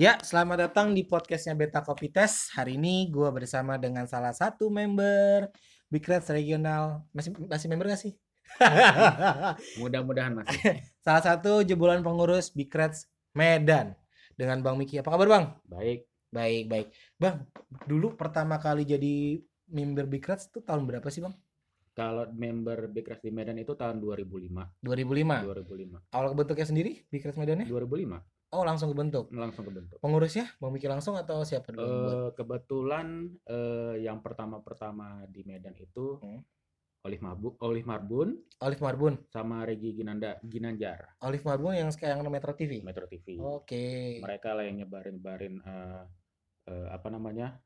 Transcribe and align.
Ya, 0.00 0.16
selamat 0.16 0.72
datang 0.72 0.96
di 0.96 1.04
podcastnya 1.04 1.52
Beta 1.52 1.84
Kopi 1.84 2.08
Test. 2.08 2.56
Hari 2.56 2.80
ini 2.80 3.12
gue 3.12 3.28
bersama 3.36 3.76
dengan 3.76 4.08
salah 4.08 4.32
satu 4.32 4.72
member 4.72 5.52
Big 5.92 6.00
Reds 6.08 6.32
Regional. 6.32 7.04
Masih 7.12 7.36
masih 7.36 7.68
member 7.68 7.84
gak 7.92 8.00
sih? 8.00 8.16
Mudah-mudahan 9.84 10.32
masih. 10.32 10.56
salah 11.04 11.20
satu 11.20 11.60
jebolan 11.68 12.00
pengurus 12.00 12.48
Big 12.48 12.72
Reds 12.72 13.12
Medan 13.36 13.92
dengan 14.40 14.64
Bang 14.64 14.80
Miki. 14.80 14.96
Apa 14.96 15.12
kabar 15.12 15.28
Bang? 15.28 15.44
Baik. 15.68 16.08
Baik, 16.32 16.64
baik. 16.72 16.88
Bang, 17.20 17.44
dulu 17.84 18.16
pertama 18.16 18.56
kali 18.56 18.88
jadi 18.88 19.36
member 19.68 20.08
Big 20.08 20.24
Reds 20.24 20.48
itu 20.48 20.64
tahun 20.64 20.88
berapa 20.88 21.12
sih 21.12 21.20
Bang? 21.28 21.36
Kalau 21.92 22.24
member 22.32 22.88
Big 22.88 23.04
Reds 23.04 23.20
di 23.20 23.36
Medan 23.36 23.60
itu 23.60 23.76
tahun 23.76 24.00
2005. 24.00 24.48
2005. 24.80 24.80
2005. 24.80 26.16
Awal 26.16 26.26
kebentuknya 26.32 26.64
sendiri 26.64 27.04
Big 27.12 27.20
Reds 27.20 27.36
Medannya? 27.36 27.68
2005 27.68 28.39
Oh, 28.50 28.66
langsung 28.66 28.90
kebentuk. 28.90 29.30
langsung 29.30 29.62
kebentuk. 29.62 30.02
Pengurusnya 30.02 30.50
Bang 30.58 30.74
Miki 30.74 30.90
langsung 30.90 31.14
atau 31.14 31.46
siapa 31.46 31.70
dulu? 31.70 31.86
Eh, 31.86 32.28
kebetulan 32.34 33.06
eh, 33.46 34.02
yang 34.02 34.18
pertama-pertama 34.18 35.22
di 35.26 35.46
Medan 35.46 35.74
itu 35.74 36.18
Hmm. 36.18 36.42
Olive 37.00 37.24
Marbun, 37.24 37.56
Olive 37.64 37.88
Marbun 37.88 38.28
Olive 38.60 38.82
Marbun. 38.82 39.14
sama 39.24 39.64
Regi 39.64 39.96
Ginanda 39.96 40.36
Ginanjar 40.44 41.16
Olive 41.24 41.46
Marbun 41.46 41.72
yang 41.72 41.88
sekarang 41.88 42.20
Metro 42.28 42.52
TV. 42.52 42.84
Metro 42.84 43.06
TV. 43.06 43.40
Oke. 43.40 44.18
Mereka 44.20 44.52
lah 44.52 44.68
yang 44.68 44.84
nyebarin-nyebarin 44.84 45.54
eh, 45.64 46.02
eh, 46.68 46.86
apa 46.90 47.08
namanya? 47.08 47.56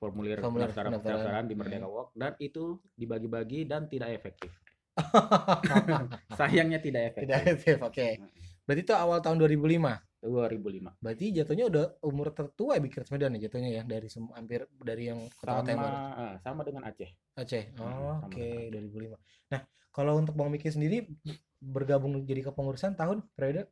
formulir, 0.00 0.40
Formulir 0.40 0.72
pendaftaran, 0.72 1.44
di 1.44 1.52
Hmm. 1.52 1.60
Merdeka 1.60 1.88
Walk 1.88 2.08
dan 2.16 2.32
itu 2.38 2.80
dibagi-bagi 2.96 3.68
dan 3.68 3.84
tidak 3.84 4.16
efektif. 4.16 4.48
Sayangnya 6.40 6.80
tidak 6.80 7.12
efektif. 7.12 7.28
Tidak 7.28 7.38
efektif. 7.44 7.76
Oke. 7.84 8.08
Mm-mm. 8.16 8.49
Berarti 8.70 8.86
itu 8.86 8.94
awal 8.94 9.18
tahun 9.18 9.42
2005. 9.42 9.98
2005. 10.22 11.02
Berarti 11.02 11.26
jatuhnya 11.34 11.66
udah 11.66 11.84
umur 12.06 12.30
tertua 12.30 12.78
ya 12.78 12.80
Big 12.86 12.94
Reds 12.94 13.10
Medan 13.10 13.34
ya 13.34 13.50
jatuhnya 13.50 13.70
ya 13.74 13.82
dari 13.82 14.06
hampir 14.30 14.70
dari 14.78 15.10
yang 15.10 15.26
kota-kota 15.34 15.74
yang 15.74 15.82
sama 15.82 16.38
sama 16.38 16.62
dengan 16.62 16.82
Aceh. 16.86 17.10
Aceh. 17.34 17.64
Oh, 17.82 18.22
sama 18.22 18.30
Oke, 18.30 18.70
dengan 18.70 18.94
2005. 18.94 19.18
Nah, 19.50 19.60
kalau 19.90 20.22
untuk 20.22 20.38
Bang 20.38 20.54
Miki 20.54 20.70
sendiri 20.70 21.10
bergabung 21.58 22.22
jadi 22.22 22.46
kepengurusan 22.46 22.94
tahun 22.94 23.26
periode 23.34 23.66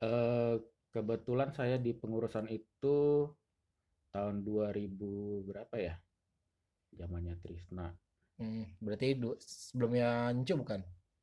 Eh 0.00 0.56
kebetulan 0.90 1.52
saya 1.52 1.76
di 1.76 1.92
pengurusan 1.92 2.48
itu 2.48 3.28
tahun 4.10 4.42
2000 4.42 5.46
berapa 5.46 5.74
ya? 5.78 5.94
Zamannya 6.96 7.38
Trisna. 7.38 7.94
hmm, 8.40 8.80
berarti 8.82 9.14
sebelumnya 9.38 10.32
Encu 10.34 10.56
bukan? 10.58 10.80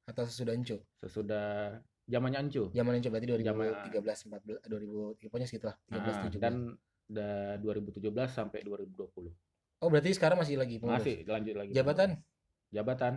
Atau 0.07 0.23
sesudah 0.23 0.55
Encu? 0.55 0.79
Sesudah 1.03 1.81
zamannya 2.07 2.39
Ancu. 2.39 2.71
Zaman 2.71 2.95
Encu 2.95 3.09
berarti 3.11 3.27
Zaman- 3.43 3.75
2013 3.91 4.25
14 4.25 4.63
2000 4.65 5.13
pokoknya 5.21 5.45
segitu 5.45 5.67
lah. 5.67 5.75
13 5.87 6.09
Ah, 6.09 6.23
17. 6.25 6.39
dan 6.39 6.77
da 7.05 7.55
2017 7.57 8.27
sampai 8.27 8.63
2020. 8.63 9.31
Oh, 9.79 9.87
berarti 9.87 10.11
sekarang 10.11 10.39
masih 10.39 10.57
lagi 10.57 10.79
pengurus. 10.79 10.99
Masih 11.03 11.23
lanjut 11.23 11.55
lagi. 11.55 11.71
Jabatan? 11.71 12.09
pengurus. 12.15 12.73
Jabatan. 12.73 13.13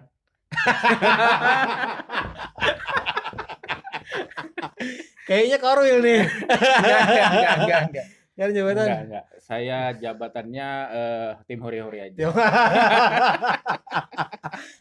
Kayaknya 5.26 5.58
Korwil 5.58 5.98
nih. 6.02 6.20
Enggak, 6.26 7.00
enggak, 7.06 7.28
enggak, 7.30 7.54
enggak, 7.54 7.80
enggak. 7.86 8.06
Jabatan. 8.50 8.82
Enggak, 8.82 9.00
enggak. 9.04 9.24
Saya 9.38 9.78
jabatannya 9.94 10.68
eh, 10.90 11.30
tim 11.44 11.60
hori-hori 11.60 11.98
aja. 12.02 12.24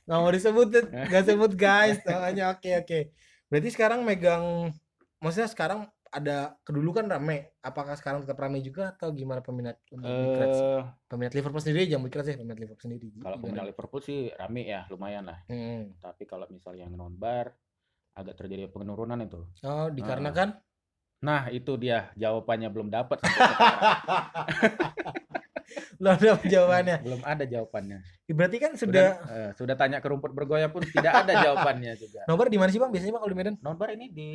Nggak 0.06 0.20
mau 0.20 0.30
disebut 0.30 0.68
nggak 0.90 1.24
sebut 1.24 1.52
guys 1.54 2.02
namanya 2.04 2.52
oke 2.52 2.68
oke 2.82 3.00
berarti 3.50 3.70
sekarang 3.74 4.06
megang 4.06 4.70
maksudnya 5.20 5.50
sekarang 5.50 5.90
ada 6.10 6.58
kedulu 6.66 6.90
kan 6.90 7.06
rame 7.06 7.54
apakah 7.62 7.94
sekarang 7.94 8.26
tetap 8.26 8.42
rame 8.42 8.66
juga 8.66 8.98
atau 8.98 9.14
gimana 9.14 9.46
peminat 9.46 9.78
untuk? 9.94 10.10
Eh 10.10 10.82
peminat 11.06 11.34
Liverpool 11.38 11.62
sendiri 11.62 11.86
jangan 11.86 12.10
Big 12.10 12.16
Reds 12.18 12.30
ya 12.34 12.38
peminat 12.42 12.58
Liverpool 12.58 12.86
sendiri 12.90 13.08
kalau 13.14 13.38
Gimana? 13.38 13.42
peminat 13.46 13.66
Liverpool 13.70 14.02
sih 14.02 14.20
rame 14.34 14.62
ya, 14.66 14.82
lumayan 14.90 15.30
lah. 15.30 15.40
Hmm. 15.46 15.94
Tapi 16.02 16.26
kalau 16.26 16.50
misalnya 16.50 16.90
yang 16.90 16.98
non 16.98 17.14
bar 17.14 17.54
agak 18.18 18.36
terjadi 18.42 18.74
penurunan 18.74 19.22
itu. 19.22 19.46
oh 19.64 19.88
dikarenakan 19.94 20.58
Nah, 21.20 21.52
itu 21.52 21.76
dia 21.76 22.16
jawabannya 22.16 22.72
belum 22.72 22.88
dapat 22.88 23.20
lo 26.00 26.10
ada 26.12 26.38
jawabannya 26.42 26.98
belum 27.02 27.22
ada 27.24 27.44
jawabannya. 27.44 28.00
berarti 28.38 28.58
kan 28.58 28.72
Sudah 28.78 29.20
sudah 29.20 29.34
eh, 29.34 29.50
sudah 29.58 29.76
tanya 29.76 29.98
ke 30.00 30.08
rumput 30.08 30.32
bergoyang 30.32 30.70
pun 30.70 30.86
tidak 30.86 31.26
ada 31.26 31.34
jawabannya 31.44 31.98
juga. 31.98 32.22
nomor 32.30 32.48
di 32.48 32.58
mana 32.58 32.70
sih 32.70 32.78
bang 32.78 32.92
biasanya 32.94 33.14
bang 33.18 33.22
kalau 33.26 33.34
di 33.34 33.40
Medan 33.40 33.56
Nonbar 33.60 33.90
ini 33.94 34.06
di 34.10 34.30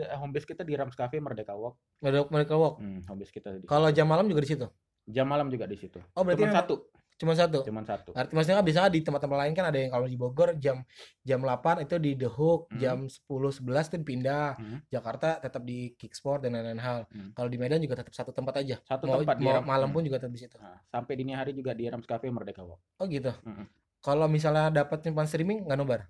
eh, 0.00 0.16
home 0.16 0.32
base 0.32 0.44
kita 0.44 0.62
di 0.62 0.76
Rams 0.76 0.94
Cafe 0.94 1.16
Merdeka 1.18 1.56
Walk. 1.56 1.76
Mereka 2.04 2.54
walk 2.54 2.78
Hmm, 2.78 3.00
home 3.04 3.20
base 3.20 3.32
kita 3.32 3.56
di 3.56 3.64
kalau 3.64 3.88
jam 3.88 4.04
malam 4.04 4.28
juga 4.28 4.40
di 4.40 4.50
situ 4.52 4.66
jam 5.08 5.24
malam 5.24 5.48
juga 5.48 5.64
di 5.64 5.80
situ. 5.80 5.96
oh 6.12 6.20
berarti 6.20 6.44
Cuma 6.44 6.52
satu, 6.52 6.74
cuma 7.18 7.34
satu 7.34 7.60
cuma 7.60 7.82
satu. 7.82 8.14
Arti 8.14 8.30
maksudnya 8.30 8.56
kan 8.56 8.64
biasanya 8.64 8.88
di 8.88 9.00
tempat-tempat 9.02 9.38
lain 9.38 9.52
kan 9.52 9.66
ada 9.66 9.74
yang 9.76 9.90
kalau 9.90 10.06
di 10.06 10.14
Bogor 10.14 10.54
jam 10.54 10.86
jam 11.20 11.42
8 11.42 11.82
itu 11.82 11.98
di 11.98 12.14
The 12.14 12.30
Hook, 12.30 12.70
Hmm. 12.70 12.78
jam 12.78 12.98
10 13.04 13.18
11 13.50 13.84
itu 13.84 13.96
pindah. 14.00 14.54
Hmm. 14.54 14.78
Jakarta 14.86 15.36
tetap 15.36 15.60
di 15.60 15.92
Kicksport 15.92 16.40
dan 16.40 16.54
lain-lain 16.54 16.78
hal. 16.78 16.98
Hmm. 17.08 17.30
Kalau 17.32 17.46
di 17.46 17.58
Medan 17.58 17.78
juga 17.78 17.98
tetap 17.98 18.14
satu 18.14 18.30
tempat 18.30 18.54
aja. 18.56 18.78
Satu 18.80 19.04
Mau, 19.04 19.18
tempat 19.18 19.36
mau 19.36 19.50
Ram- 19.52 19.66
malam 19.66 19.88
hmm. 19.88 19.94
pun 19.94 20.02
juga 20.02 20.16
tetap 20.16 20.30
di 20.30 20.40
situ. 20.40 20.56
Nah, 20.56 20.78
sampai 20.86 21.12
dini 21.12 21.32
hari 21.32 21.50
juga 21.52 21.70
di 21.72 21.84
Rams 21.84 22.04
Cafe 22.04 22.26
Merdeka 22.28 22.62
Walk. 22.62 22.78
Oh 22.96 23.04
gitu. 23.04 23.34
Mm-mm. 23.42 23.66
Kalau 23.98 24.24
misalnya 24.24 24.70
dapat 24.72 25.02
nyimpan 25.02 25.26
streaming 25.26 25.58
nggak 25.66 25.74
nobar. 25.76 26.00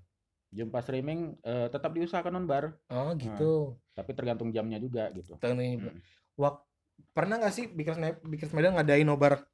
Jumpa 0.50 0.78
streaming 0.78 1.40
eh, 1.42 1.68
tetap 1.68 1.88
diusahakan 1.90 2.32
nonbar, 2.34 2.76
Oh 2.88 3.12
gitu. 3.14 3.76
tapi 3.92 4.12
tergantung 4.12 4.48
jamnya 4.48 4.76
juga 4.76 5.08
gitu. 5.10 5.36
Tergantung- 5.36 5.88
Mm. 5.88 6.00
Wak- 6.34 6.64
pernah 7.10 7.36
nggak 7.36 7.50
sih 7.50 7.64
Bikers 7.66 7.96
Bikers 8.22 8.52
Medan 8.52 8.74
ngadain 8.74 9.04
nobar 9.04 9.44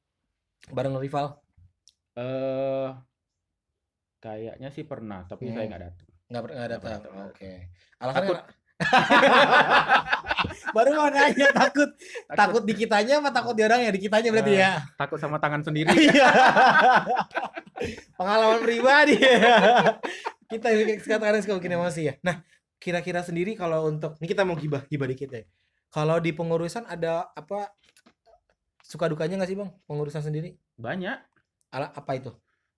bareng 0.66 0.96
rival? 0.96 1.43
Eh 2.14 2.88
kayaknya 4.18 4.68
sih 4.70 4.82
pernah, 4.82 5.22
tapi 5.26 5.50
saya 5.50 5.66
Hmm. 5.66 5.70
nggak 5.70 5.82
datang. 5.82 6.08
Nggak 6.24 6.42
pernah 6.42 6.66
datang. 6.66 7.00
Oke. 7.28 7.52
Alasannya 7.98 8.24
Takut. 8.24 8.38
Baru 10.74 10.90
mau 10.92 11.08
nanya 11.08 11.48
takut 11.54 11.90
takut 12.28 12.62
di 12.66 12.74
kitanya 12.74 13.22
apa 13.22 13.30
takut 13.30 13.54
di 13.54 13.62
orangnya 13.62 13.90
di 13.90 14.02
kitanya 14.02 14.28
berarti 14.34 14.52
Eh, 14.52 14.60
ya. 14.60 14.82
takut 14.98 15.16
sama 15.16 15.38
tangan 15.38 15.62
sendiri. 15.62 15.88
Iya. 15.94 16.26
Pengalaman 18.18 18.60
pribadi. 18.60 19.16
kita 20.52 20.68
sekarang 21.00 21.40
suka 21.40 21.58
bikin 21.58 21.74
emosi 21.74 22.00
ya. 22.04 22.14
Nah, 22.20 22.42
kira-kira 22.76 23.22
sendiri 23.22 23.54
kalau 23.54 23.88
untuk 23.88 24.18
ini 24.18 24.26
kita 24.26 24.42
mau 24.42 24.58
gibah 24.58 24.82
gibah 24.86 25.06
dikit 25.06 25.30
ya. 25.30 25.42
Kalau 25.88 26.18
di 26.18 26.34
pengurusan 26.34 26.84
ada 26.84 27.30
apa 27.30 27.70
suka 28.82 29.06
dukanya 29.06 29.38
nggak 29.40 29.50
sih 29.50 29.56
bang 29.56 29.70
pengurusan 29.86 30.20
sendiri? 30.20 30.58
Banyak. 30.76 31.18
Ala 31.74 31.90
apa 31.90 32.12
itu? 32.14 32.30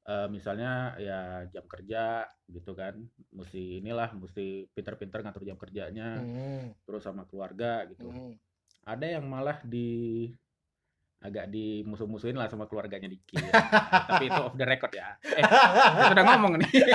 Eh, 0.06 0.28
misalnya 0.30 0.94
ya 1.02 1.42
jam 1.50 1.66
kerja 1.66 2.24
gitu 2.46 2.72
kan, 2.78 2.94
mesti 3.34 3.82
inilah, 3.82 4.14
mesti 4.14 4.70
pinter-pinter 4.70 5.18
ngatur 5.18 5.42
jam 5.42 5.58
kerjanya, 5.58 6.22
Hmm, 6.22 6.70
terus 6.86 7.02
sama 7.02 7.26
keluarga 7.26 7.82
gitu. 7.90 8.06
hmm. 8.08 8.38
Ada 8.86 9.18
yang 9.18 9.26
malah 9.26 9.58
di 9.66 10.30
agak 11.18 11.50
dimusuh-musuhin 11.50 12.38
lah 12.38 12.46
sama 12.46 12.70
keluarganya 12.70 13.10
dikit. 13.10 13.34
Tapi 14.14 14.30
itu 14.30 14.40
off 14.46 14.54
the 14.54 14.62
record 14.62 14.94
ya. 14.94 15.18
Eh, 15.26 15.42
kita 15.42 16.12
udah 16.14 16.24
ngomong 16.24 16.52
nih. 16.62 16.70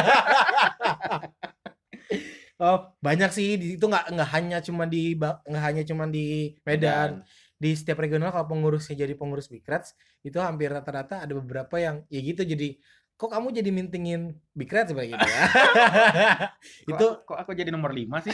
Oh 2.62 2.94
banyak 3.01 3.33
sih 3.33 3.57
itu 3.57 3.81
nggak 3.81 4.13
nggak 4.13 4.29
hanya 4.38 4.62
cuma 4.62 4.85
di 4.85 5.18
nggak 5.18 5.63
hanya 5.66 5.81
cuma 5.81 6.06
di 6.06 6.53
Medan. 6.62 7.25
Di 7.62 7.78
setiap 7.78 8.02
regional 8.02 8.34
kalau 8.34 8.50
pengurusnya 8.50 9.06
jadi 9.06 9.14
pengurus 9.14 9.46
Big 9.54 9.62
Reds 9.70 9.94
itu 10.26 10.42
hampir 10.42 10.74
rata-rata 10.74 11.22
ada 11.22 11.34
beberapa 11.38 11.78
yang 11.78 12.02
ya 12.10 12.18
gitu 12.26 12.42
jadi 12.42 12.74
kok 13.22 13.30
kamu 13.30 13.54
jadi 13.54 13.70
mintingin 13.70 14.34
Big 14.58 14.74
Reds 14.74 14.90
seperti 14.90 15.14
gitu 15.14 15.28
ya. 15.30 15.42
Kok 16.90 16.98
itu 16.98 17.08
kok 17.22 17.38
aku 17.38 17.52
jadi 17.54 17.70
nomor 17.70 17.94
5 17.94 18.26
sih? 18.26 18.34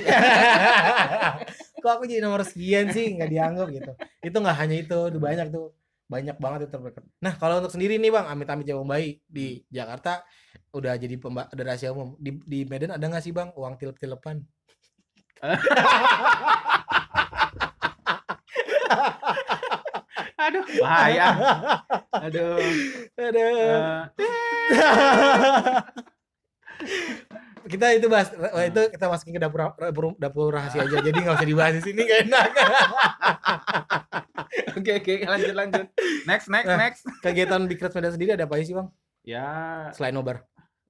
kok 1.83 1.91
aku 1.91 2.07
jadi 2.07 2.23
nomor 2.23 2.47
sekian 2.47 2.95
sih? 2.95 3.19
Nggak 3.19 3.27
dianggap 3.27 3.67
gitu. 3.75 3.91
Itu 4.23 4.37
nggak 4.39 4.57
hanya 4.63 4.75
itu 4.79 4.97
itu 5.11 5.19
banyak 5.19 5.51
tuh 5.51 5.75
banyak 6.07 6.39
banget 6.39 6.71
itu 6.71 6.77
nah 7.19 7.35
kalau 7.35 7.59
untuk 7.59 7.75
sendiri 7.75 7.99
nih 7.99 8.15
bang 8.15 8.31
amit-amit 8.31 8.63
jauh 8.63 8.87
bayi 8.87 9.19
di 9.27 9.59
Jakarta 9.67 10.23
udah 10.71 10.95
jadi 10.95 11.19
pemba 11.19 11.51
udah 11.51 11.65
rahasia 11.67 11.91
umum. 11.91 12.15
Di, 12.15 12.39
di 12.47 12.63
Medan 12.63 12.95
ada 12.95 13.03
nggak 13.03 13.23
sih 13.27 13.35
bang 13.35 13.51
uang 13.51 13.75
tilep-tilepan 13.75 14.39
Aduh, 20.47 20.63
bahaya. 20.79 21.27
Aduh. 22.13 22.57
ada 23.17 23.45
Eh, 27.57 27.67
kita 27.67 27.91
itu 27.91 28.07
bahas 28.07 28.31
oh, 28.31 28.63
itu 28.63 28.81
kita 28.93 29.05
masukin 29.09 29.35
ke 29.35 29.41
dapur 29.41 29.75
dapur, 29.75 30.05
dapur 30.15 30.47
rahasia 30.53 30.87
aja 30.87 31.03
jadi 31.03 31.17
nggak 31.17 31.35
usah 31.35 31.47
dibahas 31.47 31.73
di 31.75 31.83
sini 31.83 32.01
gak 32.05 32.19
enak 32.25 32.47
Oke, 34.77 35.01
oke, 35.01 35.13
lanjut 35.25 35.55
lanjut. 35.57 35.85
Next, 36.23 36.47
next, 36.47 36.69
Nah. 36.69 36.77
next. 36.79 37.01
kegiatan 37.19 37.59
Big 37.65 37.81
Reds 37.81 37.91
Medan 37.91 38.13
sendiri 38.13 38.31
ada 38.31 38.45
apa 38.45 38.61
sih 38.61 38.71
bang 38.71 38.87
Ya, 39.25 39.49
selain 39.91 40.13
nobar 40.13 40.45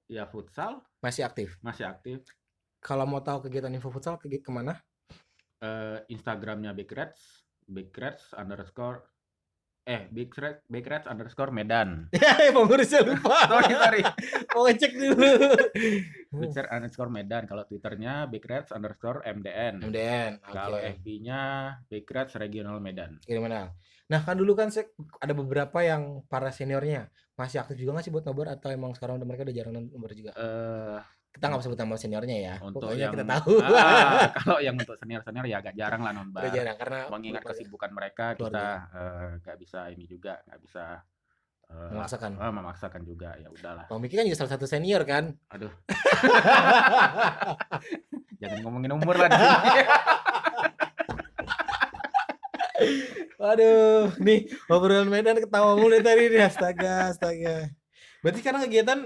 ya 0.05 0.27
futsal 0.27 0.83
masih 0.99 1.23
aktif 1.23 1.55
masih 1.59 1.87
aktif. 1.87 2.21
kalau 2.77 3.07
mau 3.09 3.19
tahu 3.19 3.41
kegiatan 3.43 3.71
info 3.71 3.89
futsal 3.89 4.15
ke 4.15 4.29
ke 4.29 4.51
mana 4.51 4.77
Eh, 5.57 5.97
Instagramnya 6.13 6.69
Big 6.69 6.91
Big 7.67 7.91
Reds 7.91 8.31
underscore 8.33 9.03
eh 9.87 10.03
Big 10.11 10.31
Reds 10.35 10.67
Big 10.67 10.83
Reds 10.83 11.07
underscore 11.07 11.51
Medan. 11.55 12.11
Pengurusnya 12.55 13.07
lupa. 13.07 13.47
sorry 13.51 13.71
sorry. 13.71 14.01
Mau 14.51 14.67
ngecek 14.67 14.91
dulu. 14.99 15.31
Big 16.43 16.51
Reds 16.51 16.71
underscore 16.71 17.11
Medan. 17.11 17.47
Kalau 17.47 17.63
Twitternya 17.63 18.27
Big 18.27 18.43
Reds 18.43 18.75
underscore 18.75 19.23
MDN. 19.23 19.87
MDN. 19.87 20.43
Kalau. 20.43 20.75
FB-nya 20.75 21.41
Big 21.87 22.03
Reds 22.03 22.35
Regional 22.35 22.83
Medan. 22.83 23.23
Gimana? 23.23 23.71
Nah 24.11 24.19
kan 24.23 24.35
dulu 24.35 24.59
kan 24.59 24.67
ada 25.23 25.33
beberapa 25.35 25.79
yang 25.83 26.23
para 26.27 26.51
seniornya 26.51 27.07
masih 27.39 27.63
aktif 27.63 27.79
juga 27.79 27.95
nggak 27.95 28.05
sih 28.07 28.11
buat 28.11 28.27
nobar 28.27 28.59
atau 28.59 28.71
emang 28.71 28.91
sekarang 28.91 29.23
mereka 29.23 29.47
udah 29.47 29.55
jarang 29.55 29.87
nobar 29.87 30.11
juga? 30.11 30.31
Eh 30.35 30.99
Kita 31.37 31.45
nggak 31.47 31.61
sebut 31.61 31.77
nama 31.77 31.93
seniornya 31.93 32.35
ya. 32.35 32.53
untuk 32.59 32.81
Pokoknya 32.81 32.99
yang 32.99 33.13
kita 33.13 33.25
tahu. 33.29 33.53
Ah, 33.61 34.25
kalau 34.41 34.57
yang 34.57 34.73
untuk 34.73 34.97
senior 34.97 35.21
senior 35.21 35.45
ya 35.45 35.61
agak 35.61 35.71
jarang 35.71 36.01
lah 36.01 36.11
nonbar. 36.11 36.49
jarang 36.49 36.75
karena 36.75 36.97
Mengingat 37.07 37.41
kesibukan 37.43 37.87
mereka 37.91 38.33
kita 38.33 38.49
Keluarga. 38.49 38.89
eh, 38.89 39.27
nggak 39.39 39.55
bisa 39.57 39.79
ini 39.87 40.03
juga 40.03 40.33
nggak 40.43 40.59
bisa 40.59 40.83
eh, 41.67 41.89
memaksakan. 41.93 42.31
eh, 42.35 42.51
memaksakan 42.51 43.01
juga 43.03 43.29
ya 43.37 43.47
udahlah. 43.47 43.85
Bang 43.85 43.99
Miki 43.99 44.13
kan 44.13 44.25
juga 44.25 44.35
salah 44.35 44.51
satu 44.51 44.65
senior 44.65 45.01
kan. 45.03 45.31
Aduh. 45.53 45.69
Jangan 48.37 48.57
ngomongin 48.61 48.91
umur 48.91 49.13
lah. 49.13 49.29
Waduh, 53.37 54.11
nih 54.17 54.49
obrolan 54.67 55.07
Medan 55.07 55.37
ketawa 55.37 55.77
mulu 55.77 55.93
tadi 56.01 56.27
nih 56.27 56.41
astaga, 56.41 57.09
astaga. 57.09 57.69
Berarti 58.21 58.37
sekarang 58.41 58.61
kegiatan 58.65 58.99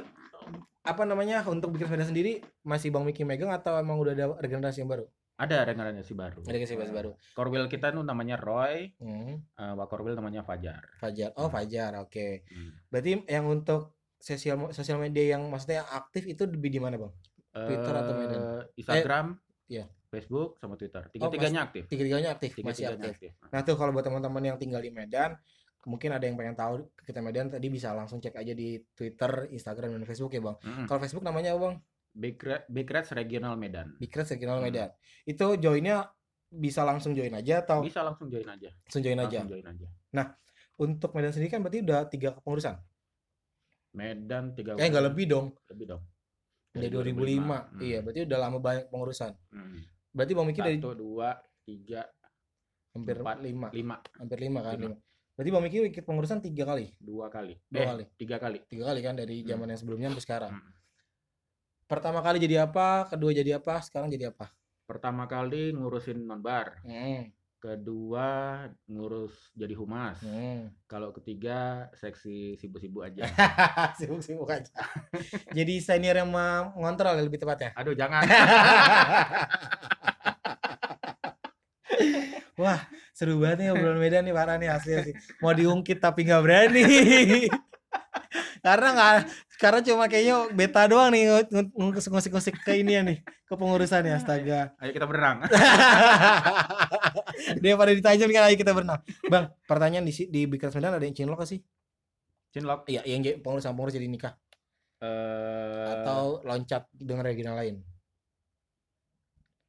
apa 0.81 1.03
namanya 1.05 1.45
untuk 1.45 1.77
bikin 1.77 1.85
sepeda 1.85 2.09
sendiri 2.09 2.41
masih 2.65 2.89
Bang 2.89 3.05
Miki 3.05 3.21
megang 3.21 3.53
atau 3.53 3.77
emang 3.77 4.01
udah 4.01 4.13
ada 4.17 4.25
regenerasi 4.41 4.81
yang 4.81 4.89
baru? 4.89 5.05
Ada 5.37 5.65
regenerasi 5.65 6.13
baru. 6.13 6.41
Ada 6.45 6.53
regenerasi 6.53 6.93
baru. 6.93 7.11
Korwil 7.33 7.65
kita 7.65 7.89
tuh 7.89 8.05
namanya 8.05 8.37
Roy, 8.37 8.93
Hmm, 8.97 9.41
eh 9.41 9.73
Wakorwil 9.73 10.13
namanya 10.13 10.41
Fajar. 10.41 10.81
Fajar. 10.97 11.33
Oh, 11.37 11.49
Fajar. 11.49 11.97
Oke. 11.97 12.45
Hmm. 12.49 12.77
Berarti 12.89 13.25
yang 13.25 13.45
untuk 13.49 13.97
sosial 14.21 14.69
sosial 14.69 15.01
media 15.01 15.37
yang 15.37 15.49
maksudnya 15.49 15.81
yang 15.81 15.89
aktif 15.97 16.29
itu 16.29 16.45
lebih 16.45 16.69
di 16.69 16.77
mana, 16.77 16.97
Bang? 16.97 17.13
Twitter 17.51 17.93
atau 17.93 18.13
Medan? 18.15 18.39
Eh, 18.39 18.63
Instagram, 18.79 19.25
iya. 19.67 19.85
Facebook 20.07 20.59
sama 20.61 20.75
Twitter. 20.77 21.07
Tiga-tiganya 21.09 21.65
aktif. 21.65 21.83
Tiga-tiganya 21.87 22.29
aktif, 22.35 22.49
masih 22.61 22.85
Tiga-tiganya 22.85 23.11
aktif. 23.11 23.31
aktif. 23.33 23.49
Nah, 23.49 23.59
tuh 23.63 23.75
kalau 23.75 23.91
buat 23.91 24.05
teman-teman 24.05 24.43
yang 24.43 24.57
tinggal 24.61 24.79
di 24.79 24.91
Medan, 24.91 25.35
mungkin 25.89 26.13
ada 26.13 26.25
yang 26.29 26.37
pengen 26.37 26.53
tahu 26.53 26.85
kita 27.01 27.19
Medan 27.25 27.49
tadi 27.49 27.67
bisa 27.73 27.93
langsung 27.95 28.21
cek 28.21 28.37
aja 28.37 28.53
di 28.53 28.77
Twitter, 28.93 29.49
Instagram 29.49 29.97
dan 29.97 30.05
Facebook 30.05 30.33
ya 30.33 30.41
bang. 30.41 30.57
Mm. 30.61 30.85
Kalau 30.85 30.99
Facebook 31.01 31.25
namanya 31.25 31.57
apa 31.57 31.59
bang? 31.69 31.75
Bikrets 32.67 33.09
Regional 33.15 33.55
Medan. 33.55 33.95
Bikrets 33.97 34.35
Regional 34.35 34.59
Medan. 34.59 34.91
Mm-hmm. 34.91 35.31
Itu 35.31 35.45
joinnya 35.57 36.11
bisa 36.51 36.83
langsung 36.83 37.15
join 37.15 37.31
aja 37.31 37.63
atau? 37.63 37.79
Bisa 37.79 38.03
langsung 38.03 38.27
join 38.27 38.45
aja. 38.45 38.69
Langsung 38.69 39.01
join 39.01 39.17
langsung 39.17 39.47
aja. 39.47 39.49
Join 39.49 39.65
aja. 39.65 39.87
Nah 40.13 40.25
untuk 40.77 41.09
Medan 41.17 41.31
sendiri 41.33 41.49
kan 41.49 41.61
berarti 41.63 41.79
udah 41.81 41.99
tiga 42.11 42.29
pengurusan. 42.37 42.75
Medan 43.95 44.53
tiga. 44.53 44.77
Eh 44.77 44.87
nggak 44.87 45.05
lebih 45.13 45.25
dong. 45.31 45.47
Lebih 45.71 45.85
dong. 45.97 46.03
Dari, 46.71 46.87
dari 46.87 47.11
2005. 47.11 47.83
2005. 47.83 47.83
Iya, 47.83 47.97
berarti 47.99 48.19
udah 48.23 48.37
lama 48.39 48.57
banyak 48.63 48.85
pengurusan. 48.87 49.31
Hmm. 49.51 49.79
Berarti 50.11 50.31
Bang 50.35 50.47
Miki 50.47 50.61
dari 50.63 50.79
1 50.79 50.83
2 50.83 51.67
3 51.67 52.95
hampir 52.95 53.15
4, 53.19 53.39
5. 53.43 53.71
5. 53.71 54.19
Hampir 54.19 54.37
lima 54.39 54.59
kan. 54.63 54.79
5. 54.79 55.10
Berarti 55.31 55.49
Bang 55.49 55.63
Miki 55.63 55.77
ikut 55.87 56.03
pengurusan 56.03 56.43
tiga 56.43 56.67
kali, 56.67 56.91
dua 56.99 57.31
kali. 57.31 57.55
Dua 57.71 57.81
eh, 57.81 57.87
kali. 57.87 58.03
tiga 58.19 58.37
kali. 58.37 58.59
tiga 58.67 58.83
kali 58.91 58.99
kan 58.99 59.15
dari 59.15 59.41
Hmm. 59.41 59.49
zaman 59.55 59.67
yang 59.71 59.79
sebelumnya 59.79 60.07
sampai 60.11 60.23
sekarang. 60.23 60.51
Hmm. 60.53 60.71
Pertama 61.87 62.19
kali 62.19 62.37
jadi 62.39 62.63
apa, 62.63 63.07
kedua 63.09 63.31
jadi 63.31 63.59
apa, 63.59 63.79
sekarang 63.81 64.11
jadi 64.11 64.31
apa? 64.31 64.51
Pertama 64.85 65.23
kali 65.27 65.71
ngurusin 65.71 66.19
nonbar, 66.23 66.83
Hmm. 66.83 67.31
kedua 67.59 68.27
ngurus 68.87 69.31
jadi 69.55 69.71
humas. 69.75 70.19
Hmm. 70.19 70.67
Kalau 70.85 71.15
ketiga 71.15 71.87
seksi 71.95 72.59
sibu-sibu 72.59 72.99
aja. 73.01 73.23
Sibuk-sibuk 73.99 74.51
aja. 74.51 74.67
jadi 75.57 75.73
senior 75.79 76.15
yang 76.19 76.31
mengontrol 76.31 77.15
ya, 77.15 77.23
lebih 77.23 77.39
tepatnya. 77.39 77.71
Aduh 77.75 77.95
jangan. 77.95 78.23
Wah, 82.61 82.77
seru 83.21 83.37
banget 83.37 83.57
nih 83.61 83.69
obrolan 83.69 84.01
Medan 84.01 84.25
nih 84.25 84.33
parah 84.33 84.57
nih 84.57 84.69
asli 84.73 84.97
asli. 84.97 85.13
Mau 85.37 85.53
diungkit 85.53 86.01
tapi 86.01 86.25
nggak 86.25 86.41
berani. 86.41 86.81
karena 88.65 88.87
nggak 88.93 89.13
karena 89.61 89.79
cuma 89.83 90.05
kayaknya 90.05 90.35
beta 90.53 90.85
doang 90.89 91.09
nih 91.13 91.29
ngu- 91.29 91.49
ngu- 91.53 91.93
ngusik-ngusik 91.93 92.57
ke 92.61 92.81
ini 92.81 92.97
ya 92.97 93.01
nih 93.05 93.17
ke 93.21 93.53
pengurusan 93.53 94.01
ya 94.01 94.17
astaga. 94.17 94.73
Ayo 94.81 94.89
kita 94.89 95.05
berenang. 95.05 95.45
Dia 97.61 97.73
pada 97.77 97.93
ditajam 97.93 98.29
kan 98.29 98.49
ayo 98.49 98.57
kita 98.57 98.73
berenang. 98.73 99.01
Bang, 99.29 99.53
pertanyaan 99.65 100.01
di 100.01 100.13
di 100.25 100.41
Bikras 100.49 100.73
Medan 100.73 100.97
ada 100.97 101.05
yang 101.05 101.13
cinlok 101.13 101.45
gak 101.45 101.49
sih? 101.53 101.61
Cinlok. 102.51 102.89
Iya, 102.89 103.05
yang 103.05 103.21
pengurus 103.41 103.63
sama 103.63 103.77
pengurus 103.77 103.93
jadi 103.93 104.09
nikah 104.09 104.33
Eh, 105.01 105.85
atau 105.97 106.45
loncat 106.45 106.85
dengan 106.93 107.25
regional 107.25 107.57
lain. 107.57 107.81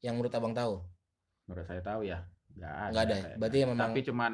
Yang 0.01 0.15
menurut 0.17 0.33
Abang 0.33 0.53
tahu? 0.53 0.85
menurut 1.43 1.67
saya 1.67 1.83
tahu 1.83 2.07
ya. 2.07 2.23
Nggak 2.59 2.75
ada. 2.75 2.91
Nggak 2.93 3.05
ada 3.05 3.15
ya? 3.17 3.27
Berarti 3.39 3.57
memang 3.65 3.79
Tapi 3.91 4.01
cuman 4.05 4.33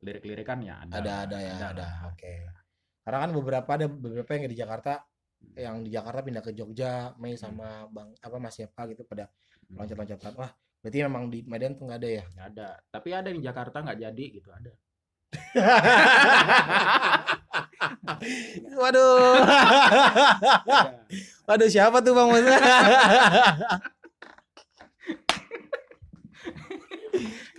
lirik-lirikan 0.00 0.58
ya 0.64 0.74
ada. 0.80 0.92
ada 0.96 1.12
ada 1.28 1.38
ya 1.44 1.54
ada, 1.60 1.84
lah. 1.84 2.08
oke 2.08 2.32
karena 3.04 3.18
kan 3.20 3.30
beberapa 3.36 3.68
ada 3.76 3.84
beberapa 3.84 4.30
yang 4.32 4.48
di 4.48 4.56
Jakarta 4.56 4.92
yang 5.52 5.84
di 5.84 5.92
Jakarta 5.92 6.24
pindah 6.24 6.40
ke 6.40 6.56
Jogja 6.56 7.12
Mei 7.20 7.36
sama 7.36 7.84
bang 7.92 8.08
apa 8.16 8.36
Mas 8.40 8.56
siapa 8.56 8.88
gitu 8.88 9.04
pada 9.04 9.28
Hmm, 9.70 9.86
loncat-loncatan 9.86 10.34
wah 10.34 10.50
berarti 10.82 10.98
memang 11.06 11.30
di 11.30 11.46
Medan 11.46 11.78
tuh 11.78 11.86
nggak 11.86 12.00
ada 12.02 12.08
ya 12.10 12.24
nggak 12.26 12.46
ada. 12.56 12.68
Tapi 12.90 13.08
ada 13.14 13.30
di 13.30 13.38
Jakarta 13.38 13.86
nggak 13.86 13.98
jadi 14.02 14.24
gitu 14.34 14.50
ada. 14.50 14.72
waduh 18.80 19.38
Ada. 19.40 20.90
waduh 21.46 21.68
siapa 21.70 22.02
tuh 22.02 22.12
bang 22.18 22.28
Mas 22.34 22.42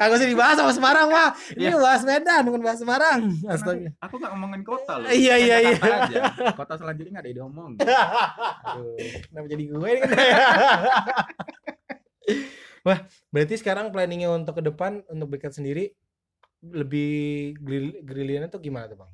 kagak 0.01 0.18
usah 0.18 0.25
dibahas 0.27 0.56
sama 0.57 0.74
Semarang 0.74 1.07
mah 1.07 1.30
ini 1.53 1.69
Iya. 1.69 1.77
bahas 1.77 2.01
Medan 2.01 2.42
bukan 2.42 2.62
bahas 2.62 2.80
Semarang 2.81 3.19
astaga 3.53 3.94
Aku 4.01 4.18
nggak 4.18 4.31
ngomongin 4.33 4.63
kota 4.65 4.98
loh. 4.98 5.06
Iya, 5.06 5.38
iya, 5.38 5.57
iya. 5.62 5.77
Kota 6.51 6.74
selanjutnya 6.74 7.13
nggak 7.13 7.24
ada 7.24 7.30
yang 7.30 7.38
diomong. 7.45 7.71
Aduh. 8.65 8.98
Kenapa 9.30 9.45
jadi 9.45 9.63
gue 9.69 9.88
ini 9.88 10.00
kan? 10.01 10.09
Wah, 12.81 13.00
berarti 13.30 13.62
sekarang 13.62 13.94
planningnya 13.94 14.33
untuk 14.33 14.57
ke 14.57 14.63
depan 14.65 15.06
untuk 15.06 15.30
Brikat 15.30 15.53
sendiri 15.53 15.94
lebih 16.62 17.54
grill 17.57 18.02
grillnya 18.02 18.49
tuh 18.49 18.57
gimana 18.57 18.90
tuh 18.90 18.97
bang? 18.97 19.11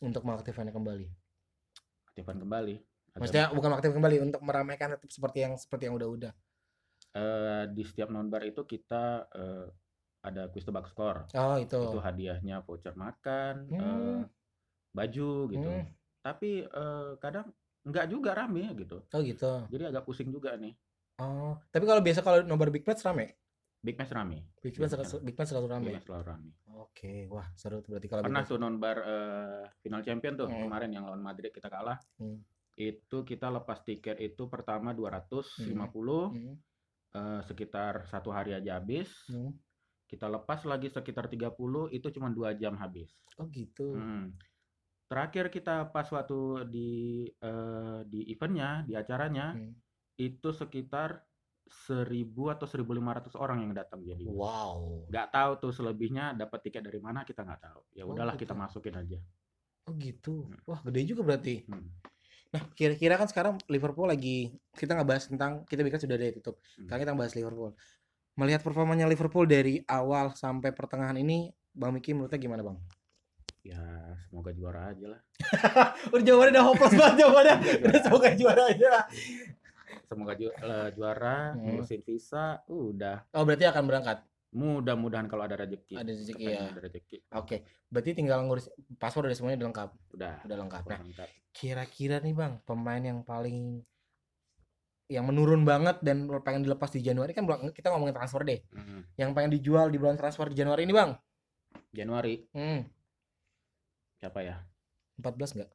Untuk 0.00 0.20
mengaktifkannya 0.20 0.68
kembali. 0.70 1.06
Aktifkan 2.12 2.36
kembali. 2.38 2.74
Maksudnya 3.16 3.48
bukan 3.50 3.68
mengaktifkan 3.72 3.96
kembali 3.96 4.16
untuk 4.22 4.40
meramaikan 4.40 4.88
tetap 4.92 5.08
seperti 5.08 5.38
yang 5.40 5.56
seperti 5.56 5.88
yang 5.88 5.96
udah-udah. 5.96 6.32
eh, 7.10 7.64
di 7.74 7.82
setiap 7.82 8.06
nonbar 8.06 8.46
itu 8.46 8.62
kita 8.62 9.26
eh, 9.34 9.66
ada 10.20 10.52
quiz 10.52 10.64
tebak 10.64 10.86
skor. 10.86 11.24
Oh 11.32 11.56
itu. 11.56 11.80
Itu 11.80 11.98
hadiahnya 11.98 12.60
voucher 12.62 12.92
makan, 12.92 13.54
Hmm. 13.68 13.80
eh, 13.80 14.20
baju 14.92 15.30
gitu. 15.48 15.70
Hmm. 15.70 15.86
Tapi 16.20 16.64
eh, 16.64 17.10
kadang 17.16 17.48
nggak 17.80 18.06
juga 18.06 18.36
rame 18.36 18.68
gitu. 18.76 19.00
Oh 19.08 19.20
gitu. 19.24 19.64
Jadi 19.72 19.84
agak 19.88 20.04
pusing 20.04 20.28
juga 20.28 20.52
nih. 20.56 20.76
Oh, 21.20 21.56
tapi 21.68 21.84
kalau 21.84 22.00
biasa 22.00 22.20
kalau 22.20 22.40
nobar 22.44 22.68
Big 22.68 22.84
Match 22.84 23.04
rame. 23.04 23.36
Big 23.80 23.96
match 23.96 24.12
rame. 24.12 24.44
Big 24.60 24.76
Match 24.76 24.92
selalu, 24.92 25.24
Big 25.24 25.36
Match 25.40 25.50
selalu 25.56 25.66
rame. 25.72 25.84
Big 25.88 25.96
match 25.96 26.04
selalu 26.04 26.24
rame. 26.28 26.50
Oke, 26.76 27.24
wah 27.32 27.48
seru 27.56 27.80
berarti 27.80 28.08
kalau 28.12 28.20
Pernah 28.20 28.44
tuh 28.44 28.58
nonbar 28.60 28.96
eh, 29.00 29.64
final 29.80 30.04
champion 30.04 30.36
tuh 30.36 30.52
Hmm. 30.52 30.68
kemarin 30.68 30.92
yang 30.92 31.08
lawan 31.08 31.24
Madrid 31.24 31.48
kita 31.48 31.72
kalah. 31.72 31.96
Hmm. 32.20 32.44
Itu 32.76 33.24
kita 33.24 33.48
lepas 33.48 33.80
tiket 33.80 34.20
itu 34.20 34.52
pertama 34.52 34.92
250 34.92 35.72
Match. 35.72 36.36
Hmm. 36.36 36.56
eh, 37.10 37.40
sekitar 37.42 38.04
satu 38.06 38.28
hari 38.30 38.52
aja 38.52 38.76
habis. 38.76 39.08
Hmm. 39.32 39.56
Kita 40.10 40.26
lepas 40.26 40.66
lagi 40.66 40.90
sekitar 40.90 41.30
30 41.30 41.54
itu 41.94 42.10
cuma 42.10 42.26
dua 42.26 42.50
jam 42.52 42.74
habis. 42.74 43.14
Oh 43.38 43.46
gitu. 43.46 43.94
Hmm. 43.94 44.34
Terakhir 45.06 45.54
kita 45.54 45.86
pas 45.90 46.10
waktu 46.10 46.66
di 46.66 46.90
eh, 47.30 48.00
di 48.10 48.26
eventnya, 48.26 48.82
di 48.82 48.98
acaranya 48.98 49.54
Hmm. 49.54 49.78
itu 50.18 50.50
sekitar 50.50 51.22
1000 51.70 52.50
atau 52.50 52.66
1500 52.66 53.38
orang 53.38 53.62
yang 53.62 53.70
datang 53.70 54.02
jadi. 54.02 54.26
Wow. 54.26 55.06
Nggak 55.06 55.28
tahu 55.30 55.50
tuh 55.62 55.72
selebihnya 55.72 56.34
dapat 56.34 56.66
tiket 56.66 56.82
dari 56.82 56.98
mana 56.98 57.22
kita 57.22 57.46
nggak 57.46 57.62
tahu. 57.62 57.80
Ya 57.94 58.02
Oh, 58.02 58.10
udahlah 58.10 58.34
gitu. 58.34 58.50
kita 58.50 58.54
masukin 58.58 58.98
aja. 58.98 59.18
Oh 59.86 59.94
gitu. 59.94 60.50
Hmm. 60.50 60.58
Wah 60.66 60.82
gede 60.82 61.06
juga 61.06 61.22
berarti. 61.22 61.62
Hmm. 61.70 61.86
Nah, 62.50 62.66
kira-kira 62.74 63.14
kan 63.14 63.30
sekarang 63.30 63.62
Liverpool 63.70 64.10
lagi 64.10 64.50
kita 64.74 64.98
nggak 64.98 65.06
bahas 65.06 65.30
tentang 65.30 65.62
kita 65.70 65.86
bikin 65.86 66.02
sudah 66.02 66.18
ada 66.18 66.34
tutup. 66.34 66.58
Hmm. 66.58 66.90
Sekarang 66.90 67.02
kita 67.06 67.14
bahas 67.14 67.34
Liverpool. 67.38 67.70
Melihat 68.40 68.64
performanya 68.64 69.04
Liverpool 69.04 69.44
dari 69.44 69.84
awal 69.84 70.32
sampai 70.32 70.72
pertengahan 70.72 71.12
ini, 71.14 71.52
Bang 71.70 71.92
Miki 71.92 72.10
menurutnya 72.10 72.40
gimana, 72.40 72.64
Bang? 72.64 72.80
Ya 73.60 73.84
semoga 74.24 74.50
juara 74.50 74.88
aja 74.88 75.12
lah. 75.12 75.20
Udah 76.12 76.24
jawabannya 76.24 76.52
udah 76.54 76.64
hopeless 76.64 76.94
banget 76.96 77.16
jawabannya. 77.20 77.56
Udah 77.84 78.00
semoga 78.00 78.28
juara 78.32 78.62
aja 78.66 78.86
lah. 78.88 79.04
Semoga 80.02 80.32
ju- 80.34 80.50
eh, 80.50 80.88
juara, 80.90 81.36
Hmm. 81.52 81.76
ngurusin 81.76 82.00
visa, 82.00 82.64
udah. 82.66 83.28
Oh, 83.30 83.44
berarti 83.44 83.62
akan 83.62 83.84
berangkat. 83.84 84.18
Mudah-mudahan 84.50 85.28
kalau 85.28 85.44
ada 85.44 85.54
rezeki. 85.54 85.94
Ada 85.94 86.10
rezeki, 86.10 86.42
ya. 86.42 86.66
Ada 86.66 86.80
rezeki. 86.82 87.16
Oke, 87.36 87.56
berarti 87.86 88.10
tinggal 88.16 88.42
ngurus 88.42 88.66
paspor 88.96 89.22
udah 89.22 89.36
semuanya 89.36 89.60
udah 89.60 89.68
lengkap. 89.68 89.90
Udah. 90.10 90.34
Udah 90.42 90.56
lengkap. 90.58 90.82
Nah, 90.86 91.00
lengkap. 91.04 91.28
kira-kira 91.52 92.16
nih 92.18 92.32
Bang, 92.32 92.58
pemain 92.64 92.98
yang 92.98 93.20
paling 93.20 93.84
yang 95.10 95.26
menurun 95.26 95.66
banget 95.66 95.98
dan 96.06 96.30
pengen 96.46 96.62
dilepas 96.62 96.94
di 96.94 97.02
Januari 97.02 97.34
kan 97.34 97.42
kita 97.74 97.90
ngomongin 97.90 98.14
transfer 98.14 98.46
deh. 98.46 98.62
Mm. 98.70 99.02
Yang 99.18 99.30
pengen 99.34 99.50
dijual 99.50 99.90
di 99.90 99.98
bulan 99.98 100.14
transfer 100.14 100.46
di 100.46 100.54
Januari 100.54 100.86
ini, 100.86 100.94
Bang. 100.94 101.18
Januari 101.90 102.38
Hmm, 102.54 102.86
siapa 104.22 104.46
ya? 104.46 104.62
14 105.18 105.58
enggak? 105.58 105.70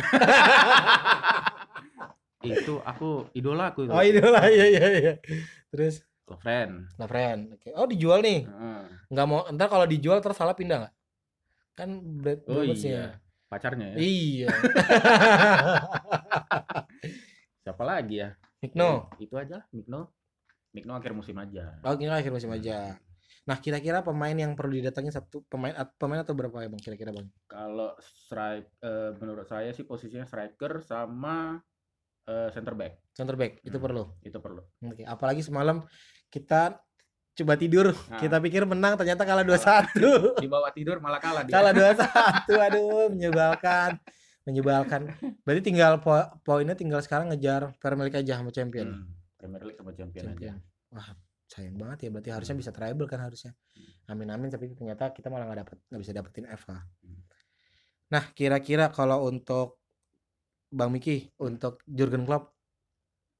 itu 2.46 2.78
aku 2.86 3.26
idola 3.34 3.74
aku 3.74 3.84
itu. 3.84 3.90
Oh, 3.90 4.04
idola 4.06 4.46
iya 4.54 4.66
iya 4.70 4.86
iya. 4.94 5.14
Terus 5.74 6.06
Lovren. 6.30 6.86
Lovren. 6.94 7.58
Oke. 7.58 7.74
Oh, 7.74 7.90
dijual 7.90 8.22
nih. 8.22 8.46
Nggak 9.10 9.26
mau 9.26 9.42
ntar 9.50 9.66
kalau 9.66 9.90
dijual 9.90 10.22
terus 10.22 10.38
salah 10.38 10.54
pindah 10.54 10.86
nggak? 10.86 10.94
Kan 11.74 11.90
Brad 12.22 12.46
Oh 12.46 12.62
iya. 12.62 13.18
Pacarnya 13.50 13.92
ya. 13.92 13.96
Iya. 13.98 14.46
Siapa 17.60 17.82
lagi 17.84 18.20
ya? 18.20 18.32
Mikno. 18.60 19.08
Eh, 19.16 19.28
Itu 19.28 19.36
aja 19.36 19.64
Mikno. 19.70 20.12
Mikno 20.70 20.92
akhir 20.94 21.12
musim 21.12 21.36
aja. 21.36 21.76
Oh, 21.82 21.94
ini 21.94 22.08
akhir 22.08 22.30
musim 22.30 22.48
aja. 22.48 22.96
Nah, 23.42 23.56
kira-kira 23.56 24.00
pemain 24.00 24.32
yang 24.32 24.54
perlu 24.54 24.76
didatangin 24.76 25.10
satu 25.10 25.42
pemain 25.44 25.72
pemain 25.96 26.22
atau 26.22 26.36
berapa 26.36 26.60
ya, 26.60 26.68
Bang? 26.68 26.78
Kira-kira, 26.78 27.10
Bang? 27.10 27.26
Kalau 27.46 27.96
strike 27.98 28.68
eh, 28.78 29.10
menurut 29.18 29.44
saya 29.44 29.72
sih 29.72 29.82
posisinya 29.82 30.22
striker 30.22 30.78
sama 30.80 31.58
eh, 32.24 32.48
center 32.52 32.76
back. 32.76 32.92
Center 33.10 33.34
back 33.34 33.58
itu 33.60 33.74
Hmm. 33.74 33.84
perlu. 33.84 34.04
Itu 34.22 34.38
perlu. 34.38 34.62
Oke, 34.86 35.02
apalagi 35.02 35.42
semalam 35.42 35.82
kita 36.28 36.78
coba 37.32 37.54
tidur, 37.56 37.90
Nah. 38.06 38.20
kita 38.20 38.36
pikir 38.38 38.62
menang 38.64 38.94
ternyata 38.94 39.24
kalah 39.24 39.42
2-1. 39.42 40.38
Di 40.38 40.46
bawah 40.46 40.70
tidur 40.70 41.00
malah 41.00 41.18
kalah 41.18 41.42
dia. 41.42 41.50
kalah 41.50 41.72
2-1. 41.74 42.54
Aduh, 42.70 43.08
menyebalkan. 43.10 43.98
Menyebalkan. 44.50 45.02
Berarti 45.46 45.62
tinggal 45.62 45.98
po- 45.98 46.30
poinnya 46.42 46.74
tinggal 46.74 46.98
sekarang 47.00 47.30
ngejar 47.30 47.70
Premier 47.78 48.10
League 48.10 48.18
aja 48.18 48.42
sama 48.42 48.50
champion. 48.50 48.90
Hmm, 48.90 49.06
Premier 49.38 49.62
League 49.62 49.78
sama 49.78 49.94
champion, 49.94 50.24
Champion. 50.26 50.58
aja. 50.58 50.90
Wah, 50.90 51.08
sayang 51.46 51.78
banget 51.78 51.98
ya. 52.04 52.10
Berarti 52.10 52.30
harusnya 52.34 52.56
bisa 52.58 52.70
treble 52.70 53.06
kan 53.06 53.22
harusnya. 53.22 53.54
Hmm. 53.72 54.10
Amin 54.10 54.28
amin. 54.28 54.50
Tapi 54.50 54.74
ternyata 54.74 55.14
kita 55.14 55.30
malah 55.30 55.46
nggak 55.46 55.60
dapet, 55.62 55.76
nggak 55.86 56.00
bisa 56.02 56.12
dapetin 56.12 56.46
FA. 56.50 56.82
Hmm. 57.00 57.22
Nah, 58.10 58.24
kira-kira 58.34 58.90
kalau 58.90 59.22
untuk 59.24 59.78
Bang 60.66 60.90
Miki, 60.90 61.30
untuk 61.38 61.82
Jurgen 61.84 62.26
Klopp 62.26 62.54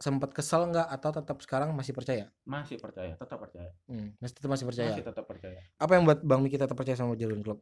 sempat 0.00 0.32
kesel 0.32 0.64
nggak 0.66 0.88
atau 0.88 1.10
tetap 1.12 1.38
sekarang 1.42 1.74
masih 1.74 1.92
percaya? 1.92 2.30
Masih 2.42 2.80
percaya, 2.80 3.12
tetap 3.14 3.36
percaya. 3.36 3.70
Hmm, 3.84 4.16
masih 4.16 4.34
tetap 4.34 4.50
masih 4.50 4.66
percaya. 4.66 4.90
Masih 4.90 5.04
tetap 5.04 5.24
percaya. 5.26 5.60
Apa 5.76 5.92
yang 5.94 6.06
buat 6.06 6.22
Bang 6.22 6.40
Miki 6.40 6.56
tetap 6.56 6.72
percaya 6.72 6.96
sama 6.96 7.14
Jurgen 7.14 7.42
Klopp? 7.42 7.60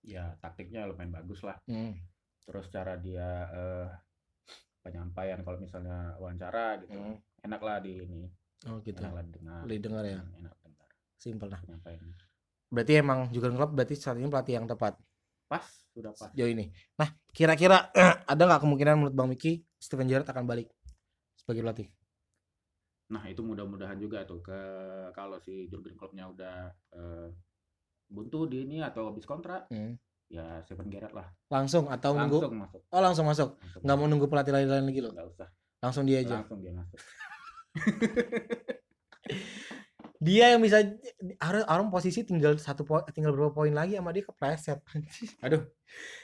Ya, 0.00 0.32
taktiknya 0.40 0.88
lumayan 0.88 1.12
bagus 1.12 1.44
lah. 1.44 1.60
Hmm. 1.68 1.92
Terus 2.50 2.66
cara 2.68 2.98
dia 2.98 3.28
eh, 3.54 3.86
penyampaian 4.82 5.38
kalau 5.40 5.58
misalnya 5.62 6.18
wawancara 6.18 6.82
gitu. 6.82 6.98
hmm. 6.98 7.46
Enak 7.46 7.60
lah 7.62 7.78
di 7.78 8.02
ini. 8.02 8.26
Oh 8.68 8.82
gitu. 8.82 8.98
Enak 9.00 9.14
lah 9.14 9.24
didengar. 9.24 9.60
Didengar 9.64 10.04
ya. 10.04 10.18
Hmm, 10.20 10.38
Enak 10.44 10.54
dengar 10.60 10.88
Simpel 11.14 11.48
nah. 11.48 11.60
penyampaiannya. 11.62 12.16
Berarti 12.70 12.92
emang 12.98 13.20
Jurgen 13.30 13.54
Klopp 13.54 13.72
berarti 13.74 13.94
saat 13.94 14.18
ini 14.18 14.26
pelatih 14.26 14.54
yang 14.58 14.66
tepat 14.66 14.94
Pas, 15.50 15.66
sudah 15.90 16.14
pas. 16.14 16.30
sejauh 16.30 16.50
ini. 16.50 16.70
Nah, 16.94 17.10
kira-kira 17.34 17.90
ada 18.30 18.42
nggak 18.46 18.62
kemungkinan 18.62 18.94
menurut 18.94 19.14
Bang 19.14 19.26
Miki 19.30 19.62
Steven 19.74 20.06
Gerrard 20.06 20.30
akan 20.30 20.46
balik 20.46 20.70
sebagai 21.34 21.62
pelatih? 21.66 21.88
Nah, 23.10 23.26
itu 23.26 23.42
mudah-mudahan 23.42 23.98
juga 23.98 24.22
tuh 24.22 24.38
ke 24.38 24.60
kalau 25.10 25.42
si 25.42 25.66
Jurgen 25.66 25.98
Klopp-nya 25.98 26.30
udah 26.30 26.56
eh, 26.94 27.28
buntu 28.06 28.46
di 28.46 28.62
ini 28.66 28.78
atau 28.82 29.10
habis 29.10 29.26
kontrak, 29.26 29.66
Hmm. 29.66 29.98
Ya 30.30 30.62
Steven 30.62 30.86
Gerrard 30.86 31.12
lah. 31.12 31.26
Langsung 31.50 31.90
atau 31.90 32.14
nunggu? 32.14 32.38
Langsung 32.38 32.54
masuk. 32.56 32.80
Oh 32.88 33.00
langsung 33.02 33.26
masuk. 33.26 33.48
Langsung 33.58 33.82
Nggak 33.82 33.96
mau 33.98 34.06
nunggu 34.06 34.26
pelatih 34.30 34.52
lain-lain 34.54 34.86
lagi 34.86 35.00
loh. 35.02 35.12
Nggak 35.12 35.26
usah. 35.28 35.48
Langsung 35.82 36.04
dia 36.06 36.22
aja. 36.22 36.34
Langsung 36.38 36.58
dia 36.62 36.72
masuk. 36.72 36.98
Dia 40.20 40.52
yang 40.52 40.60
bisa 40.60 40.84
harus 41.40 41.64
orang 41.64 41.88
posisi 41.88 42.20
tinggal 42.28 42.60
satu 42.60 42.84
poin 42.84 43.00
tinggal 43.08 43.32
berapa 43.32 43.56
poin 43.56 43.72
lagi 43.72 43.96
sama 43.96 44.12
dia 44.12 44.20
kepleset. 44.20 44.76
Aduh, 45.44 45.64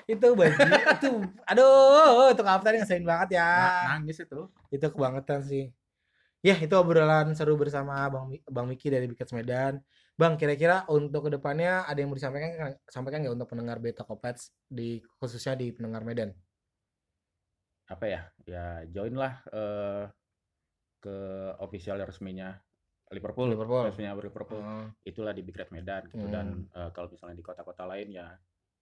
itu 0.04 0.26
baju 0.36 0.52
itu 0.52 1.08
aduh 1.48 2.28
itu 2.28 2.42
kapten 2.44 2.76
ngeselin 2.76 3.08
banget 3.08 3.40
ya. 3.40 3.48
na- 3.48 3.96
nangis 3.96 4.20
itu. 4.20 4.52
Itu 4.68 4.92
kebangetan 4.92 5.48
sih. 5.48 5.72
Ya, 6.44 6.60
itu 6.60 6.76
obrolan 6.76 7.32
seru 7.32 7.56
bersama 7.56 8.04
Bang 8.12 8.36
Bang 8.44 8.68
Miki 8.68 8.92
dari 8.92 9.08
Bikets 9.08 9.32
Medan. 9.32 9.80
Bang, 10.16 10.40
kira-kira 10.40 10.88
untuk 10.88 11.28
ke 11.28 11.30
depannya 11.37 11.85
ada 11.85 11.99
yang 12.00 12.08
mau 12.08 12.16
disampaikan 12.16 12.73
sampaikan 12.88 13.20
nggak 13.20 13.37
untuk 13.37 13.49
pendengar 13.52 13.76
Beta 13.85 14.00
Kopets 14.00 14.49
di 14.64 15.04
khususnya 15.20 15.52
di 15.61 15.68
pendengar 15.76 16.02
Medan? 16.08 16.32
Apa 17.92 18.04
ya? 18.08 18.20
Ya 18.49 18.82
join 18.88 19.12
lah 19.12 19.44
eh, 19.52 20.04
ke 21.04 21.16
official 21.61 22.00
resminya 22.00 22.56
Liverpool. 23.12 23.52
Liverpool. 23.52 23.85
Resminya 23.87 24.16
Liverpool. 24.16 24.58
Oh, 24.64 24.88
Itulah 25.04 25.37
di 25.37 25.44
Big 25.44 25.54
Red 25.54 25.70
Medan 25.70 26.08
gitu 26.08 26.26
dan 26.32 26.64
eh, 26.73 26.90
kalau 26.96 27.12
misalnya 27.12 27.37
di 27.37 27.44
kota-kota 27.44 27.85
lain 27.85 28.08
ya 28.08 28.26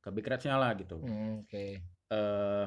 ke 0.01 0.09
Big 0.15 0.25
Reds-nya 0.25 0.55
lah 0.55 0.71
gitu. 0.79 1.03
hmm, 1.03 1.45
oke. 1.45 1.65
eh 2.15 2.67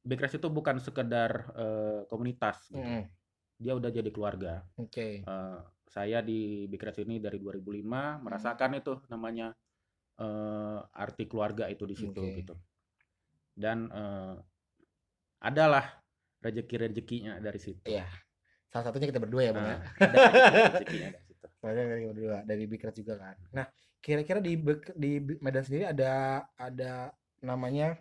Big 0.00 0.16
Reds 0.16 0.40
itu 0.40 0.48
bukan 0.48 0.80
sekedar 0.80 1.52
eh, 1.58 2.00
komunitas 2.08 2.70
gitu. 2.72 2.80
Hmm, 2.80 3.04
Dia 3.60 3.76
udah 3.76 3.92
jadi 3.92 4.08
keluarga. 4.08 4.64
Oke. 4.80 5.20
Eh, 5.20 5.58
saya 5.84 6.24
di 6.24 6.64
Big 6.64 6.80
Reds 6.80 7.04
ini 7.04 7.20
dari 7.20 7.36
2005 7.36 8.16
Hmm. 8.16 8.24
merasakan 8.24 8.80
itu 8.80 8.96
namanya 9.12 9.52
eh, 10.16 10.78
arti 10.96 11.24
keluarga 11.28 11.68
itu 11.68 11.84
di 11.84 11.96
situ 11.96 12.20
Oke. 12.20 12.40
gitu. 12.40 12.54
Dan 13.52 13.88
eh, 13.92 14.34
adalah 15.40 15.84
rezeki-rezekinya 16.40 17.36
dari 17.40 17.60
situ. 17.60 17.84
Iya. 17.84 18.08
Salah 18.70 18.84
satunya 18.88 19.08
kita 19.12 19.20
berdua 19.20 19.42
ya, 19.44 19.52
Bang 19.52 19.66
ya. 19.66 19.76
Nah, 19.76 19.80
ada 20.00 20.16
rezeki-rezekinya 20.16 21.10
dari 21.12 21.24
situ. 21.28 21.46
Dari 21.60 22.08
berdua, 22.08 22.40
dari 22.48 22.64
Big 22.64 22.80
Red 22.80 22.96
juga 22.96 23.20
kan. 23.20 23.36
Nah, 23.52 23.68
kira-kira 24.00 24.40
di 24.40 24.56
di 24.96 25.20
Medan 25.44 25.60
sendiri 25.60 25.84
ada 25.92 26.40
ada 26.56 27.12
namanya 27.44 28.00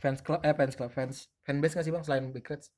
fans 0.00 0.24
club 0.24 0.40
eh 0.40 0.56
fans 0.56 0.72
club 0.72 0.88
fans 0.88 1.28
fanbase 1.44 1.76
nggak 1.76 1.84
sih 1.84 1.92
bang 1.92 2.04
selain 2.08 2.24
Big 2.32 2.40
Reds? 2.48 2.72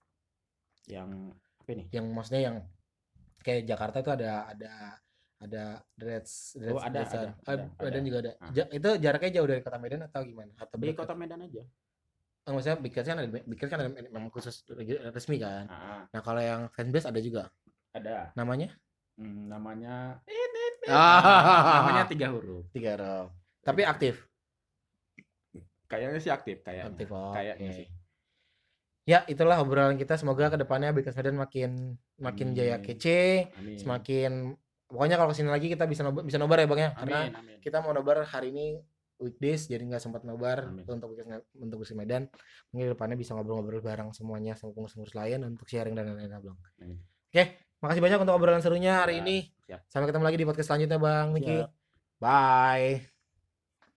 Yang 0.90 1.38
apa 1.67 1.75
nih? 1.75 1.87
Yang 1.91 2.07
maksudnya 2.15 2.43
yang 2.47 2.57
kayak 3.43 3.63
Jakarta 3.67 3.97
itu 3.99 4.11
ada 4.15 4.31
ada 4.47 4.73
ada 5.37 5.63
Reds 5.99 6.55
Reds 6.57 6.79
Oh, 6.79 6.81
ada, 6.81 7.03
ada, 7.03 7.29
Eh, 7.35 7.51
ada, 7.51 7.63
Medan 7.83 7.99
ada. 7.99 8.07
juga 8.07 8.19
ada. 8.23 8.33
Ah. 8.39 8.51
Ja- 8.55 8.71
itu 8.71 8.89
jaraknya 9.03 9.31
jauh 9.35 9.49
dari 9.51 9.61
kota 9.61 9.79
Medan 9.83 10.01
atau 10.07 10.23
gimana? 10.23 10.55
Atau 10.57 10.79
Di 10.79 10.95
kota 10.95 11.15
Medan 11.19 11.43
aja. 11.43 11.63
Oh, 12.47 12.55
maksudnya 12.55 12.79
Big 12.79 12.95
Reds 12.95 13.11
kan 13.11 13.19
ada 13.19 13.27
Big 13.27 13.59
Reds 13.59 13.67
kan 13.67 13.81
ada 13.83 13.91
memang 13.91 14.31
khusus 14.31 14.63
resmi 15.11 15.43
kan. 15.43 15.67
Ah, 15.67 16.07
Nah 16.07 16.21
kalau 16.23 16.39
yang 16.39 16.71
fanbase 16.71 17.11
ada 17.11 17.19
juga 17.19 17.51
ada. 17.91 18.31
namanya? 18.39 18.71
Hmm, 19.19 19.51
namanya 19.51 20.23
Ah, 20.87 21.83
namanya 21.83 22.07
tiga 22.07 22.31
huruf. 22.31 22.63
tiga 22.71 22.95
row. 22.95 23.27
Tapi 23.67 23.83
aktif. 23.83 24.23
Kayaknya 25.91 26.19
sih 26.23 26.31
aktif 26.31 26.63
kayaknya. 26.63 26.95
Aktif, 26.95 27.09
oh, 27.11 27.35
Kayaknya 27.35 27.71
oke. 27.71 27.79
sih. 27.83 27.87
Ya, 29.07 29.23
itulah 29.31 29.63
obrolan 29.63 29.95
kita. 29.95 30.19
Semoga 30.19 30.51
ke 30.51 30.59
depannya 30.59 30.91
Bikas 30.91 31.15
Medan 31.15 31.39
makin 31.39 31.95
makin 32.19 32.59
jaya 32.59 32.75
Amin. 32.77 32.85
kece, 32.85 33.55
Amin. 33.55 33.79
semakin 33.79 34.33
pokoknya 34.91 35.15
kalau 35.15 35.31
ke 35.31 35.37
sini 35.39 35.51
lagi 35.51 35.71
kita 35.71 35.87
bisa 35.87 36.03
nobar, 36.03 36.23
bisa 36.27 36.39
nobar 36.43 36.59
ya 36.59 36.67
bang 36.67 36.81
ya, 36.83 36.91
karena 36.95 37.19
Amin, 37.39 37.59
kita 37.63 37.83
mau 37.83 37.95
nobar 37.95 38.27
hari 38.27 38.51
ini 38.51 38.67
weekdays 39.19 39.67
jadi 39.67 39.83
nggak 39.83 40.03
sempat 40.03 40.27
nobar 40.27 40.75
Amin. 40.75 40.83
untuk 40.91 41.15
untuk 41.55 41.79
Bikas 41.87 41.95
Medan. 41.95 42.27
Mungkin 42.75 42.99
depannya 42.99 43.15
bisa 43.15 43.39
ngobrol-ngobrol 43.39 43.79
bareng 43.79 44.11
semuanya 44.11 44.59
sama 44.59 44.75
pengurus-pengurus 44.75 45.15
lain 45.15 45.39
untuk 45.47 45.71
sharing 45.71 45.95
dan 45.95 46.11
lain-lain 46.11 46.43
bang. 46.43 46.59
Amin. 46.83 46.99
Oke, 47.31 47.43
makasih 47.79 48.03
banyak 48.03 48.19
untuk 48.27 48.35
obrolan 48.35 48.59
serunya 48.59 49.07
hari 49.07 49.19
Ya, 49.19 49.23
ini. 49.23 49.37
siap. 49.71 49.81
Sampai 49.87 50.11
ketemu 50.11 50.25
lagi 50.27 50.39
di 50.39 50.47
podcast 50.47 50.67
selanjutnya 50.67 50.99
bang 50.99 51.27
Miki. 51.31 51.57
Bye. 52.19 53.16